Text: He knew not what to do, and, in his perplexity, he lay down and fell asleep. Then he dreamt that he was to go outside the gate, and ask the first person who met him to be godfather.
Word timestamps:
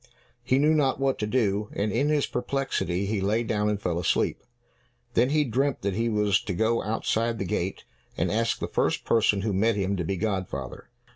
He 0.41 0.57
knew 0.57 0.73
not 0.73 0.99
what 0.99 1.19
to 1.19 1.27
do, 1.27 1.69
and, 1.73 1.91
in 1.91 2.09
his 2.09 2.25
perplexity, 2.25 3.05
he 3.05 3.21
lay 3.21 3.43
down 3.43 3.69
and 3.69 3.79
fell 3.79 3.99
asleep. 3.99 4.41
Then 5.13 5.29
he 5.29 5.43
dreamt 5.43 5.83
that 5.83 5.93
he 5.93 6.09
was 6.09 6.41
to 6.45 6.55
go 6.55 6.81
outside 6.81 7.37
the 7.37 7.45
gate, 7.45 7.83
and 8.17 8.31
ask 8.31 8.57
the 8.57 8.67
first 8.67 9.05
person 9.05 9.41
who 9.41 9.53
met 9.53 9.75
him 9.75 9.95
to 9.97 10.03
be 10.03 10.17
godfather. 10.17 10.89